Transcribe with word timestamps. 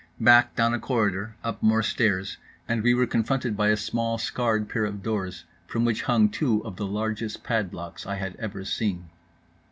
Back, 0.19 0.55
down 0.55 0.73
a 0.73 0.79
corridor, 0.79 1.35
up 1.43 1.61
more 1.61 1.83
stairs; 1.83 2.37
and 2.67 2.81
we 2.81 2.95
were 2.95 3.05
confronted 3.05 3.55
by 3.55 3.67
a 3.67 3.77
small 3.77 4.17
scarred 4.17 4.67
pair 4.67 4.83
of 4.83 5.03
doors 5.03 5.43
from 5.67 5.85
which 5.85 6.01
hung 6.01 6.29
two 6.29 6.65
of 6.65 6.77
the 6.77 6.87
largest 6.87 7.43
padlocks 7.43 8.07
I 8.07 8.15
had 8.15 8.35
ever 8.37 8.65
seen. 8.65 9.11